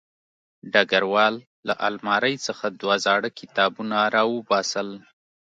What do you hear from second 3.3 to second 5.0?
کتابونه راوباسل